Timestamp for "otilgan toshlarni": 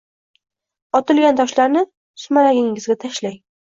1.01-1.85